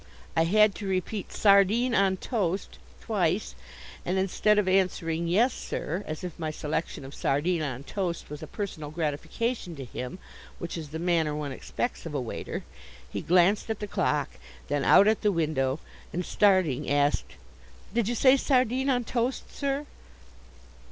I 0.35 0.45
had 0.45 0.73
to 0.77 0.87
repeat 0.87 1.31
"Sardine 1.31 1.93
on 1.93 2.17
toast" 2.17 2.79
twice, 3.01 3.53
and 4.03 4.17
instead 4.17 4.57
of 4.57 4.67
answering 4.67 5.27
"Yes, 5.27 5.53
sir," 5.53 6.03
as 6.07 6.23
if 6.23 6.39
my 6.39 6.49
selection 6.49 7.05
of 7.05 7.13
sardine 7.13 7.61
on 7.61 7.83
toast 7.83 8.27
was 8.27 8.41
a 8.41 8.47
personal 8.47 8.89
gratification 8.89 9.75
to 9.75 9.85
him, 9.85 10.17
which 10.57 10.75
is 10.75 10.89
the 10.89 10.97
manner 10.97 11.35
one 11.35 11.51
expects 11.51 12.07
of 12.07 12.15
a 12.15 12.19
waiter, 12.19 12.63
he 13.13 13.21
glanced 13.21 13.69
at 13.69 13.79
the 13.79 13.85
clock, 13.85 14.29
then 14.69 14.83
out 14.83 15.07
at 15.07 15.21
the 15.21 15.31
window, 15.31 15.79
and, 16.11 16.25
starting, 16.25 16.89
asked, 16.89 17.33
"Did 17.93 18.07
you 18.07 18.15
say 18.15 18.37
sardine 18.37 18.89
on 18.89 19.03
toast, 19.03 19.51
sir?" 19.55 19.85